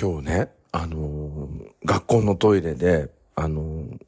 [0.00, 3.98] 今日ね、あのー学校のトイレで、あのー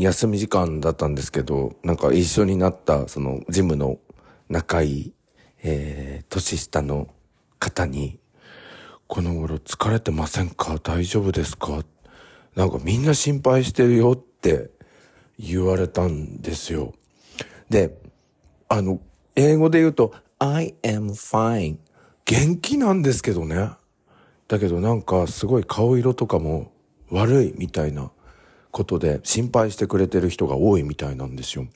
[0.00, 3.98] 休み時間だったんですけど、なんか一緒になった、その、ジムの
[4.48, 5.12] 仲いい、
[5.62, 7.08] えー、年下の
[7.58, 8.18] 方に、
[9.08, 10.78] この頃疲れてませんか？
[10.82, 11.84] 大丈夫ですか？
[12.54, 14.70] なんかみんな心配してるよって
[15.38, 16.94] 言われたんですよ。
[17.68, 17.94] で、
[18.70, 19.00] あの、
[19.34, 21.76] 英語で言うと、I am fine.
[22.24, 23.68] 元気なんですけどね。
[24.48, 26.72] だけどなんかすごい顔色とかも
[27.10, 28.10] 悪いみたいな
[28.70, 31.66] ことで心配してくれてる人が多いみたいなんですよ。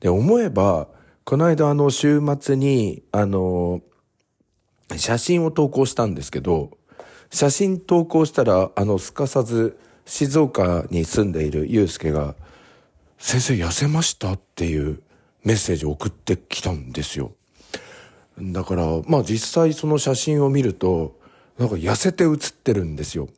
[0.00, 0.88] で、思えば、
[1.24, 3.82] この間あの週末に、あの、
[4.96, 6.70] 写真を投稿したんですけど、
[7.30, 12.34] 写真投稿したら、あの、すかさず静岡に住んでいるゆうすけが、
[13.18, 14.32] 先生痩せました？
[14.32, 15.02] っていう
[15.44, 17.32] メッセージを送ってきたんですよ。
[18.40, 21.19] だから、まあ実際その写真を見ると、
[21.60, 23.28] なんか痩せて写ってるんですよ。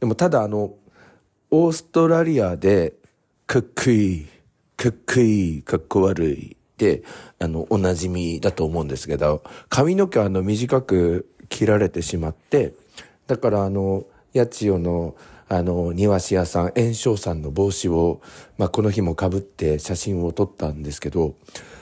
[0.00, 0.74] でもただあの、
[1.52, 2.94] オーストラリアで、
[3.46, 4.26] かっこいい、
[4.76, 7.04] かっこいい、かっこ悪いって、
[7.38, 12.74] あの、おなじみだと思うんですけど、髪の毛あの短く切られてしまって、
[13.28, 15.14] だからあの、八千代の
[15.48, 18.22] あの、庭師屋さん、炎章さんの帽子を、
[18.58, 21.36] まあ、この日も被って写真を撮ったんですけど、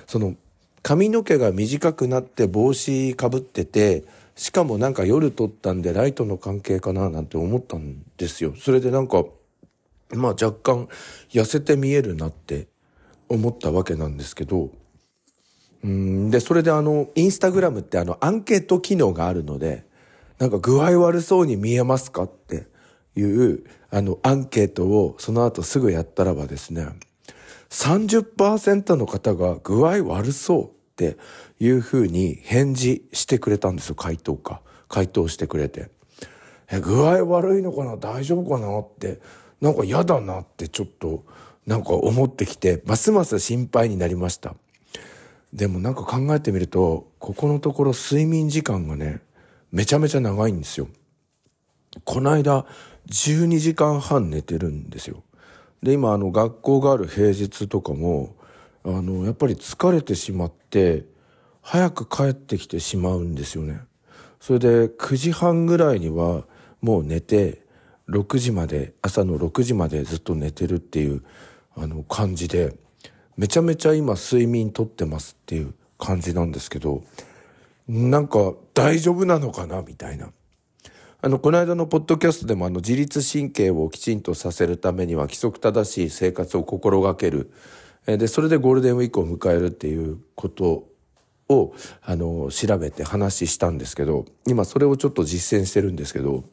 [0.06, 0.34] その、
[0.82, 4.04] 髪の毛が短くなって帽子かぶってて、
[4.40, 8.54] しかもなんか夜撮ったんでライトの関係かななんて思ったんですよ。
[8.56, 9.22] それでなんか、
[10.14, 10.88] まあ若干
[11.28, 12.66] 痩せて見えるなって
[13.28, 14.70] 思ったわけなんですけど、
[15.84, 19.84] うんで、それであの、インスタグラムってあの、アンケート機能があるので、
[20.38, 22.66] なんか具合悪そうに見えますかって
[23.16, 26.86] いう、あの、アンケートをその後すぐやったらばですね、
[27.68, 31.16] 30%の方が具合悪そうって
[31.58, 34.60] いうふうに返事してくれたんですよ、回答か。
[34.88, 35.90] 回答してくれて。
[36.70, 37.96] え、具合悪いのかな？
[37.96, 38.78] 大丈夫かな？
[38.80, 39.20] って、
[39.62, 41.24] なんか嫌だなってちょっと、
[41.66, 44.54] なんか思ってきて、ますます心配になりました。
[45.54, 49.20] でもなんか考えてみると、ここのところ睡眠時間がね、
[49.72, 50.88] めちゃめちゃ長いんですよ。
[52.04, 52.66] この間、
[53.08, 55.24] 12時間半寝てるんですよ。
[55.82, 58.36] で、今、あの、学校がある平日とかも、
[58.84, 61.04] あの、やっぱり疲れてしまって、
[61.62, 63.80] 早く帰ってきてしまうんですよね。
[64.40, 66.44] それで、9時半ぐらいには、
[66.80, 67.62] もう寝て、
[68.08, 71.22] 6時まで、朝の6時までずっと寝てるっていう、
[71.76, 72.74] あの、感じで、
[73.36, 77.04] めちゃめちゃ今睡眠とってますっていう感じなんですけど、
[77.88, 80.30] なんか大丈夫なのかなみたいな。
[81.22, 87.52] あの、この間のポッドキャストでもあの自律神経をきちんとさせるためには規則正しい生活を心がける。
[88.06, 90.88] で、それでゴールデンウィークを迎えるっていうこと
[91.48, 96.44] を、あの、調べて話したんですけど、今それをちょっと実践してるんですけど、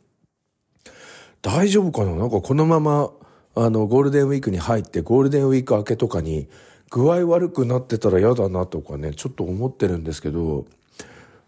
[1.41, 2.16] 大丈夫かな？
[2.16, 3.12] なんかこのまま、
[3.56, 6.47] あの、ゴールデンウィークに入って、ゴールデンウィーク明けとかに、
[6.90, 10.66] 具合悪くなってたら嫌だなとかね、ちょっと思ってるんですけど、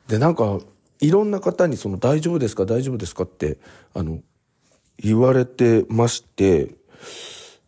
[0.08, 0.60] で、なんか、
[1.02, 2.66] いろんな方にその大丈夫ですか？
[2.66, 3.24] 大丈夫ですか？
[3.24, 3.58] って、
[3.94, 4.20] あの、
[4.98, 6.76] 言われてまして、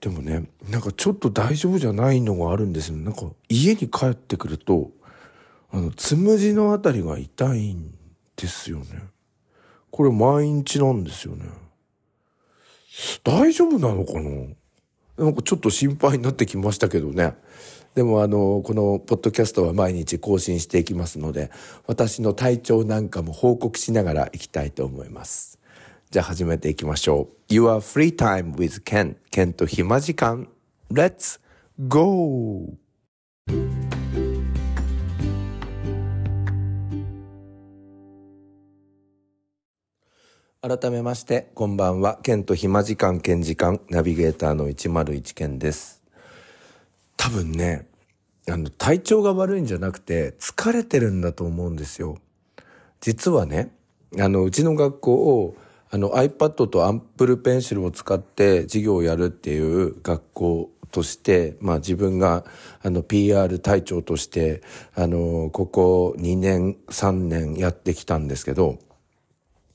[0.01, 2.97] でもね、なんかちょっと大丈夫じゃないのがあるんですよ。
[2.97, 4.89] なんか家に帰ってくると、
[5.72, 7.94] あの、つむじのあたりが痛いん
[8.35, 8.85] ですよね。
[9.91, 11.45] これ毎日なんですよね。
[13.23, 14.31] 大丈夫なのかな？
[15.23, 17.35] なんかちょっと心配になってきましたけどね。
[17.94, 21.51] でもあの、このポッドキャストは毎日更新していきますので、
[21.85, 25.59] 私の体調なんかも報告しながらいきたいと思います。
[26.11, 27.53] じゃあ始めていきましょう。
[27.53, 29.16] Your Free Time with Ken.
[29.29, 30.49] ケンと暇時間。
[30.91, 31.39] Let's
[31.88, 32.73] go!
[40.61, 42.19] 改めまして、こんばんは。
[42.21, 46.03] ケンと暇時間、ケン時間、ナビゲーターの101ケンです。
[47.16, 47.88] 多分ね、
[48.50, 52.18] あの、体調が悪いんじゃなくて、疲れてるんだと思うんですよ。
[53.00, 53.71] 実はね、
[54.19, 55.56] あの、うちの学校を、
[55.91, 62.45] あの、iPad と Apple Pencil を使って授業をやるっていう学校として、まあ自分が、
[62.81, 64.61] あの、PR 隊長として、
[64.95, 68.79] あの、ここ2年、3年やってきたんですけど、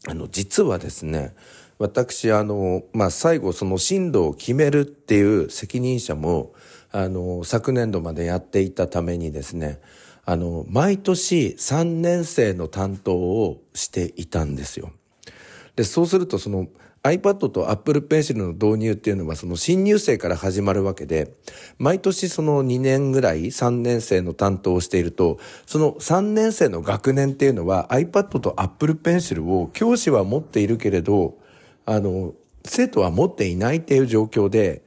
[0.09, 1.35] あの、実はですね、
[1.79, 6.55] 私、あの、まあ、最後、その進路を決めるっていう責任者も、
[6.93, 9.81] あの、昨年度までやっていたためにですね、
[10.25, 14.91] あの、毎年3年生の担当をしていたんですよ。
[15.77, 16.69] で、そうすると、その、
[17.03, 21.33] iPad と Apple Pencil の導入っていうのはその新入生から始まるわけで、
[21.79, 31.39] 毎年その2年ぐらい3年生の担当をしていると、その3年生の学年っていうのは iPad と Apple Pencil を教師は持っているけれど、
[31.85, 32.35] あの、
[32.65, 34.83] 生徒は持っていないっていう状況で、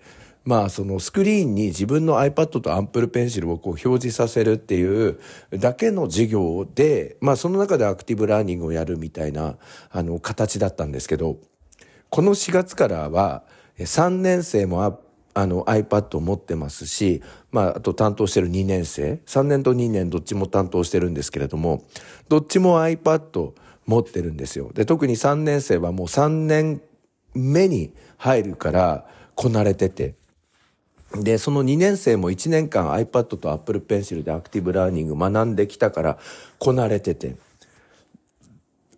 [0.49, 5.19] まあそのスクリーンに自分の iPad と Apple Pencil をこう表示させるっていう
[5.51, 9.57] だけの授業で、まあその中でアクティブラーニングをやるみたいな
[9.91, 11.37] あの形だったんですけど、
[12.09, 13.43] この4月からは
[13.77, 14.83] 3年生も
[15.35, 21.83] あの iPad を持ってますし、まああと担当してる2年生、3年と2年どっちも担当してるんですけれども、
[22.27, 23.51] どっちも iPad
[23.85, 24.71] 持ってるんですよ。
[24.73, 26.81] で、特に3年生はもう3年
[27.35, 29.05] 目に入るから
[29.35, 30.17] こなれてて、
[31.15, 36.17] で、その2年生も1年間 iPad と Apple Pencil でアクティブラーニング学んできたから
[36.59, 37.35] こなれてて。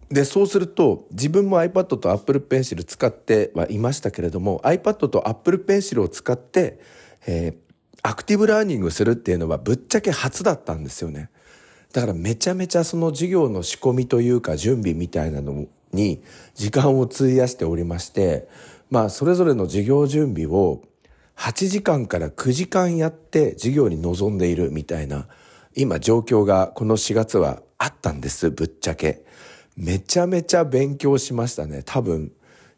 [0.10, 6.82] で、そうすると自分も iPad と Apple Pencil 使ってはいましたけれども iPad と Apple Pencil を使って、
[7.26, 7.56] えー、
[8.04, 11.30] アクティブラーニングするっていうのはぶっちゃけ初だったんですよね。
[11.94, 16.22] だからめちゃめちゃその授業の仕込みというか準備みたいなのに
[16.56, 18.50] 時間を費やしておりまして、
[18.90, 20.82] まあそれぞれの授業準備を
[21.42, 25.28] 8時間から9時間やって授業に臨んでいるみたいな、
[25.76, 29.24] 今状況がこの4月はあったんです、ぶっちゃけ。
[29.76, 31.82] めちゃめちゃ勉強しましたね。
[31.84, 32.32] 多分、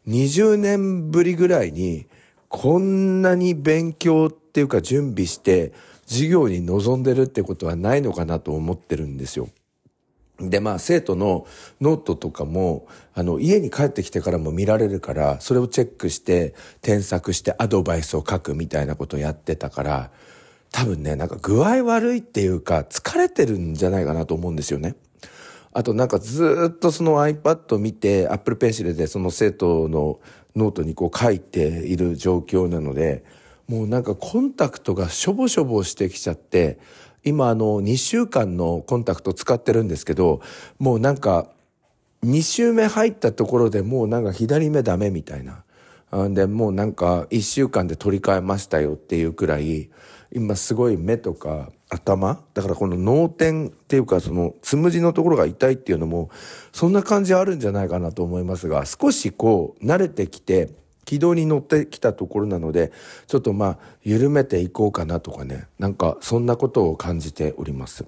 [0.08, 2.06] 20年ぶりぐらいに、
[2.48, 5.74] こんなに勉強っていうか準備して
[6.06, 9.50] 授業に臨んでるってことはないのかなと思ってるんですよ。
[10.40, 11.46] で、まあ、生徒の
[11.80, 20.10] ノートとかも、あの、家に帰ってきてからも見られるから、それをチェックして、添削してアドバイスを書くみたいなことをやってたから、
[20.72, 24.96] 多分ね、なんか具合悪いっていうか、疲れてるんじゃないかなと思うんですよね。
[25.72, 30.20] あとなんかずっとその iPad 見て、Apple Pencil でその生徒の
[30.56, 33.24] ノートにこう書いている状況なので、
[33.68, 36.78] もうなんかコンタクトがしょぼしょぼしてきちゃって、
[37.24, 40.40] 今あの2週間のコンタクト使ってるんですけど、
[40.78, 41.48] もうなんか
[42.24, 45.64] 2週目入ったところでもうなんか左目ダメみたいな。
[46.30, 49.90] で、もうなんか1週間で取り替えましたよっていうくらい、
[50.32, 56.30] 今すごい目とか頭だからこの脳天っていうかそのつむじのところが痛いっていうのも
[56.72, 60.70] そんな感じあるんじゃないかなと思いますが少しこう慣れてきて
[61.04, 62.92] 軌道に乗ってきたところなので、
[63.26, 68.04] ちょっとまあ、緩めていこうかなとかね、なんかそんなことを感じております。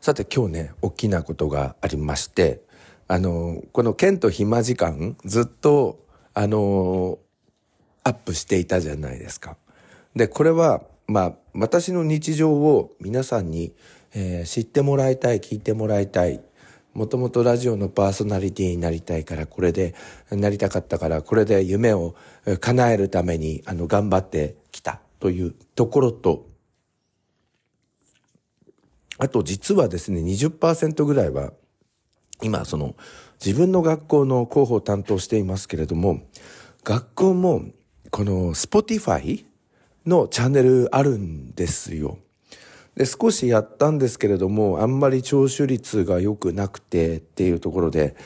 [0.00, 2.62] さて今日ね、大きなことがありまして、
[3.08, 6.04] あの、この剣と暇時間、ずっと、
[6.34, 7.18] あの、
[8.04, 9.56] アップしていたじゃないですか。
[10.14, 13.74] で、これは、まあ、私の日常を皆さんに、
[14.14, 16.40] えー、知ってもらいたい、聞いてもらいたい、
[16.96, 19.94] もともとラジオのパーソナリティになりたいから、これで、
[20.30, 22.14] なりたかったから、これで夢を
[22.58, 26.46] 叶えるために、あの、頑張ってきたというところと、
[29.18, 31.52] あと実はですね、20%ぐらいは、
[32.42, 32.96] 今、その、
[33.44, 36.22] 自分の学校の広報を担当していますけれども、
[36.82, 37.62] 学校も、
[38.10, 39.44] この Spotify
[40.06, 42.16] のチャンネルあるんですよ。
[42.96, 48.16] で、少しやったんですけれども、あんまり聴取率が良くなくてっていうところで、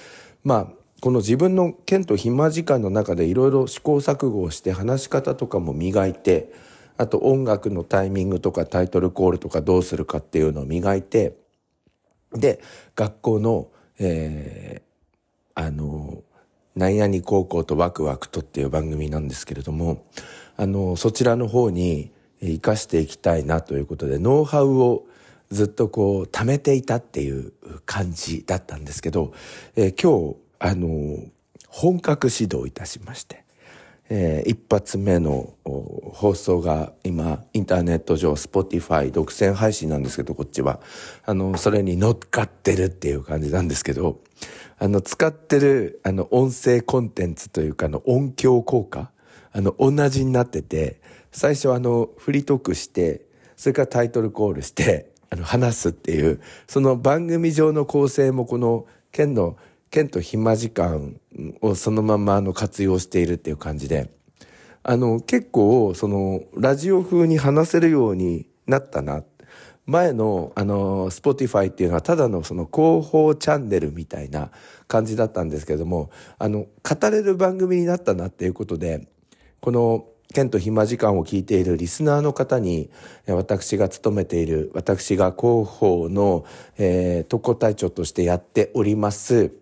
[0.44, 0.66] まあ、
[1.00, 6.52] この自分の剣と暇時間の中でいろいろ試行錯誤をして話し方とかも磨いて、
[6.98, 11.36] あと音楽のタイミングとかタイトルコールとかどうするかっていうのを磨いて、
[12.32, 12.60] で、
[12.94, 13.68] 学校の、
[13.98, 16.22] えー、あの、
[16.76, 20.06] なんやに高校とワクワクとっていう番組なんですけれども、
[20.56, 25.06] あの、そちらの方に、生かしていきたいなということで、ノウハウを
[25.50, 27.52] ずっとこう、貯めていたっていう
[27.84, 29.32] 感じだったんですけど、
[29.76, 31.24] えー、今日、あの、
[31.68, 33.44] 本格始動いたしまして、
[34.08, 40.80] えー、一発目の放送が今、インターネット上、 Spotify 独占配信なんですけど、こっちは。
[41.24, 44.20] あの、それに乗っかってるっていう感じなんですけど、
[44.78, 49.12] あの、使ってる、あの、音声コンテンツというか、の、音響効果、
[49.52, 51.00] あの、同じになってて、
[51.32, 59.56] 最初あの、フリートークして、それからタイトルコールして、 あの、話すっていう、その番組上の構成もこの、県の、
[59.90, 61.20] 県と暇時間
[61.60, 64.10] をそのままあの活用しているっていう感じで、
[64.82, 69.24] あの、結構、その、ラジオ風に話せるようになったな。
[69.86, 74.50] 前の、あの、 Spotify っていうのはただのその広報チャンネルみたいな
[74.86, 79.08] 感じだったんですけども、あの、語れる番組になったなっていうことで、
[79.60, 82.90] この、ケント暇時間を聞いているリスナーの方に、
[83.26, 86.44] 私が勤めている、私が広報の、
[86.78, 89.52] えー、特攻隊長としてやっております、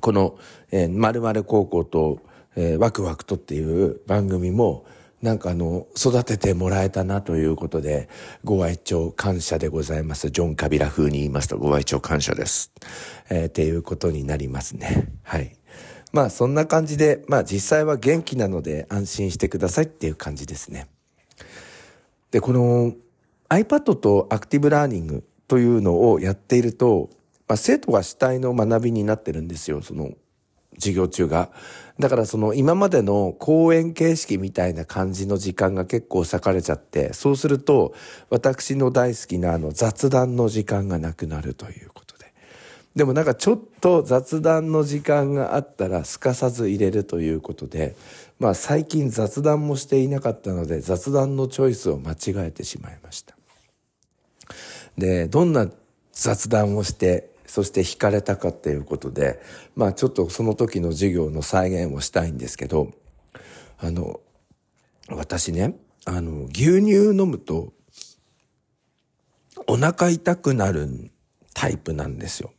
[0.00, 0.36] この、
[0.72, 2.20] えー、〇〇高校と、
[2.56, 4.84] えー、ワクワクとっていう番組も、
[5.22, 8.08] なんかあの、育ててもらえたなということで、
[8.44, 10.30] ご愛聴感謝でございます。
[10.30, 12.72] ジョン・カビラ風に言いますと、ご愛聴感謝です。
[13.28, 15.08] えー、っていうことになりますね。
[15.22, 15.56] はい。
[16.12, 20.88] まあそんな感じで、まあ実際は元気なので安心してくださいっていう感じですね。
[22.30, 22.92] で、この
[23.48, 27.10] iPad とアクティブラーニングというのをやっていると、
[27.46, 30.10] まあ、生徒が主体の学びになってるんですよ、その
[30.74, 31.50] 授業中が。
[31.98, 37.94] だからその今までの講演形式みたいな感じの時間が結構割かれちゃって、そうすると
[38.30, 42.07] 私の大好きなあの雑談の時間がなくなるということ
[42.94, 43.04] で。
[43.04, 47.96] もなんかちょっと雑談の時間があったらすかさず入れるということで、
[48.38, 53.36] まあ最近雑談もしていなかったので雑談のチョイスを間違えてしまいました。
[54.96, 55.70] で、どんな
[56.12, 59.40] 雑談をして、そして惹かれたかっていうことで、
[59.76, 62.92] まあちょっとその時の授業の再現をしたいんですけど、
[63.78, 64.20] あの、
[65.08, 67.72] 私ね、あの、牛乳飲むと、
[69.66, 71.10] お腹痛くなる
[71.54, 72.52] タイプなんですよ。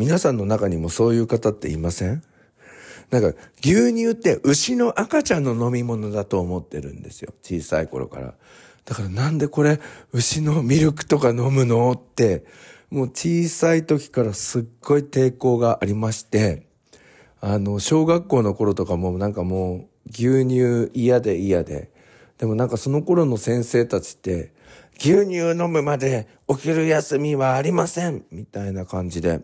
[0.00, 2.22] 皆さんの中にもそういう方っていません？
[3.10, 7.34] なんか牛乳って牛の赤ちゃんの飲み物だと思ってるんですよ。
[7.42, 8.32] 小さい頃から。
[8.86, 9.78] だからなんでこれ
[10.12, 12.46] 牛のミルクとか飲むのって、
[12.88, 16.66] もう小さい時からすっごい抵抗がありまして、
[17.42, 21.90] あの、小学校の頃とかもなんかもう牛乳嫌で嫌で、
[22.38, 24.54] でもなんかその頃の先生たちって、
[24.98, 29.42] 牛乳飲むまでお昼休みはありませんみたいな感じで、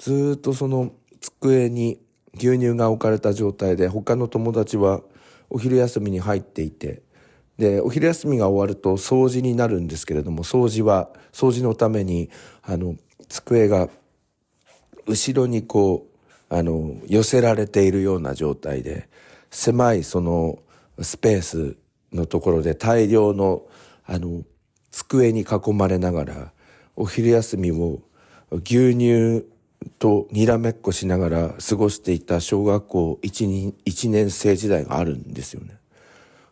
[0.00, 2.00] ずっとその机に
[2.34, 5.02] 牛乳が置かれた状態で他の友達は
[5.50, 7.02] お昼休みに入っていて
[7.58, 12.30] でお昼休みが終わると掃除になるんですけれども掃除は掃除のために
[12.62, 12.96] あの
[13.28, 13.90] 机が
[15.06, 16.06] 後ろにこ
[16.50, 19.10] うあの寄せられているような状態で
[19.50, 20.60] 狭いその
[21.02, 21.76] スペース
[22.10, 23.66] のところで大量の
[24.06, 24.44] あの
[24.90, 26.52] 机に囲まれながら
[26.96, 28.00] お昼休みを
[28.50, 29.46] 牛乳
[29.98, 35.78] とにらめっこしながら過ごしていた小学校 1, 1年生時代があるんですよね。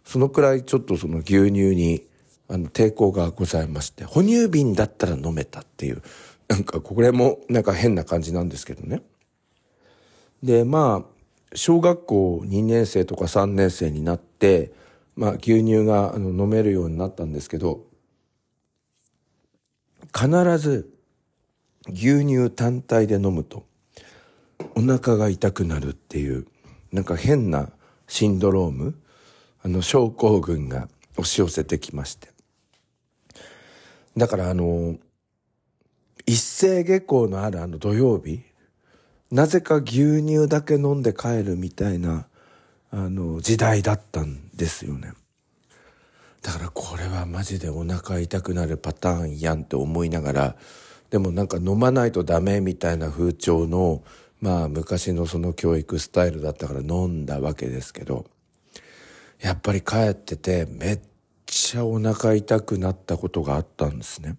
[0.05, 2.07] そのくらいちょっとその牛乳に
[2.49, 6.03] あの抵抗がございまして、哺乳瓶だったら飲めたっていう、
[6.49, 9.03] なんかこれもなんか変な感じなんですけどね。
[10.43, 14.73] で、まあ、小学校2年生とか3年生になって、
[15.15, 17.85] まあ牛乳があの飲めるようになったんですけど、
[20.15, 20.91] 必ず
[21.91, 23.67] 牛乳単体で飲むと
[24.75, 26.47] お腹が痛くなるっていう
[26.93, 27.71] なんか変な
[28.07, 28.95] シンドローム
[29.63, 32.29] あの症候群が押し寄せてきまして。
[34.17, 34.97] だからあの
[36.27, 38.43] 一斉下校のあるあの土曜日
[39.31, 42.27] なぜか牛乳だけ飲んで帰るみたいな
[42.91, 45.13] あの時代だったんですよね。
[46.43, 50.57] だからこれはマジでお腹痛くなるパターンやんって思いながら
[51.11, 54.03] でもなんか飲まないとダメみたいな風潮の、
[54.41, 58.27] まあ昔のその教育スタイルだったから飲んだわけですけど、
[59.41, 61.01] やっぱり帰っててめっ
[61.47, 64.37] ちゃお腹痛くなったことがあったんですね。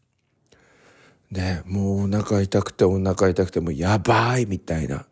[1.32, 5.06] で、もうお腹痛くてお腹痛くてもうやばいみたいな。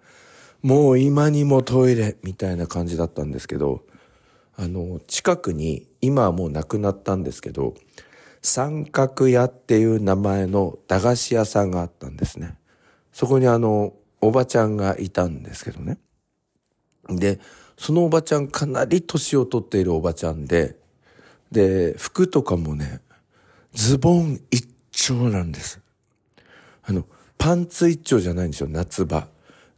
[0.63, 3.83] もう今にもトイレみたいな感じだったんですけど、
[4.55, 7.75] あの、近くに、今はもう亡くなったんですけど、
[8.47, 12.55] 三角屋っていう名前の駄菓子屋さんがあったんですね。
[13.11, 15.97] そこにあの、おばちゃんがいたんですけどね。
[17.09, 17.39] で、
[17.77, 20.77] そのおばちゃんかなり年を取っているおばちゃんで、
[21.51, 23.01] で、服とかもね、
[23.73, 25.81] ズボン一丁なんです。
[26.83, 27.05] あの、
[27.37, 29.27] パンツ一丁じゃないんですよ、夏場。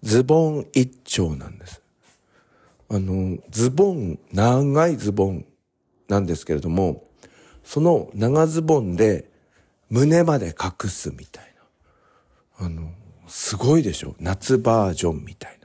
[0.03, 1.81] ズボン一丁なんです。
[2.87, 5.45] あの、ズボン、長いズボン
[6.07, 7.08] なんですけれども、
[7.63, 9.29] その長ズボンで
[9.89, 11.53] 胸まで隠すみたい
[12.59, 12.65] な。
[12.65, 12.91] あの、
[13.27, 14.15] すごいでしょ？
[14.19, 15.59] 夏バージョンみたい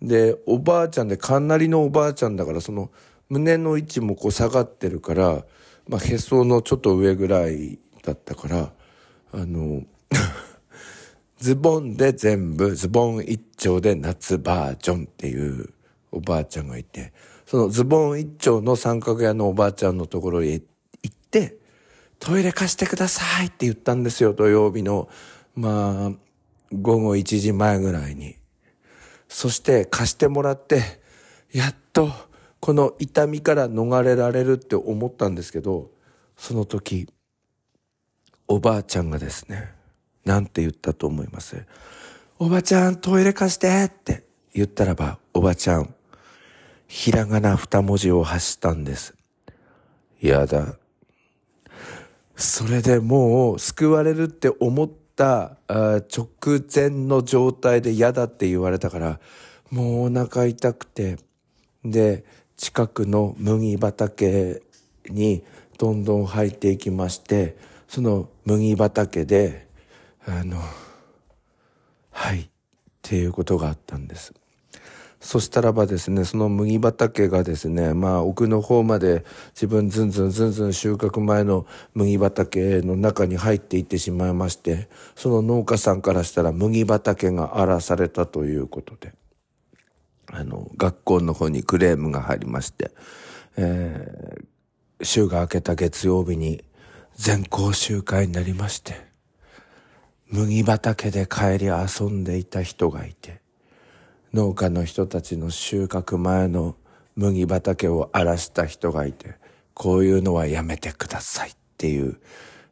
[0.00, 0.08] な。
[0.08, 2.90] で、おばあちゃんでかなりのおばあちゃんだから、その
[3.28, 5.44] 胸の位置もこう下がってるから、
[5.88, 8.72] まあへそのちょっと上ぐらいだったから、
[9.32, 9.82] あの、
[11.38, 15.70] ズボンで全部、ズボン一丁で夏バージョンっていう
[16.10, 17.12] おばあちゃんがいて、
[17.46, 20.77] そのズボン一丁の三角屋のおばあちゃんのところへ行って、
[22.18, 25.08] トイレ貸してくださいって言ったんですよ、土曜日の、
[25.54, 26.12] まあ、
[26.72, 28.36] 午後1時前ぐらいに。
[29.28, 31.00] そして貸してもらって、
[31.52, 32.10] やっと
[32.60, 35.90] この痛みから逃れられるって思ったんですけど、
[36.36, 37.08] その時、
[38.46, 39.72] おばあちゃんがですね、
[40.24, 41.66] なんて言ったと思います？
[42.38, 45.94] おばちゃんトイレ貸してって言ったらば、おばちゃん、
[46.86, 49.14] ひらがな二文字を発したんです。
[50.20, 50.76] やだ。
[52.38, 56.28] それでもう救われるって思った直
[56.72, 59.20] 前の状態で嫌だって言われたから、
[59.72, 61.18] もうお腹痛くて、
[61.84, 62.24] で、
[62.56, 64.62] 近くの麦畑
[65.08, 65.42] に
[65.78, 67.56] どんどん入っていきまして、
[67.88, 69.66] その麦畑で、
[70.24, 70.62] あの、
[72.12, 72.48] はい、っ
[73.02, 74.32] ていうことがあったんです。
[75.20, 89.12] そしたらばですね、その麦畑がですね、まあ奥の方まで自分ずんずんずんずん収穫前の麦畑の中に入っていってしまいまして、その農家さんからしたら麦畑が荒らされたということで、
[90.30, 92.92] あの、学校の方にクレームが入りまして、
[93.56, 96.62] えー、週が明けた月曜日に
[97.16, 98.94] 全校集会になりまして、
[100.30, 103.40] 麦畑で帰り遊んでいた人がいて、
[104.32, 106.76] 農家の人たちの収穫前の
[107.16, 109.36] 麦畑を荒らした人がいて、
[109.74, 112.20] こういうのはやめてくださいっていう、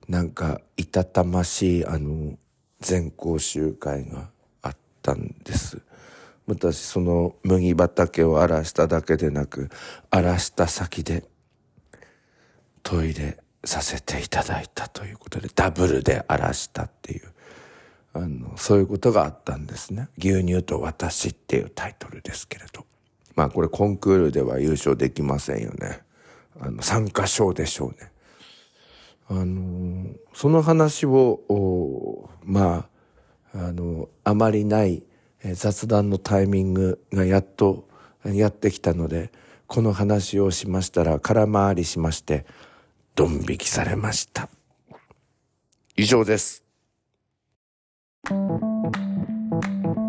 [0.08, 2.38] なんか、いたたましい、あの、
[2.80, 4.30] 全校集会が
[4.62, 5.82] あったんです。
[6.46, 9.70] 私、その麦畑を荒らしただけでなく、
[10.10, 11.24] 荒らした先で、
[12.82, 17.32] トイレさせていただいたということで、ダブルで荒らしたっていう。
[18.16, 20.08] あの、そういうことがあったんですね。
[20.16, 22.86] 牛乳と私っていうタイトルですけれど。
[23.34, 26.00] まあこれコンクールでは優勝できませんよね。
[26.58, 28.10] あの、参加賞でしょうね。
[29.28, 32.88] あの、その話を、ま
[33.52, 35.02] あ、あの、あまりない
[35.52, 37.86] 雑談のタイミングがやっと
[38.24, 39.30] やってきたので、
[39.66, 42.46] この話をしましたら空回りしまして、
[43.14, 44.48] ドン引きされました。
[45.96, 46.65] 以上です。
[48.28, 50.05] Thank you.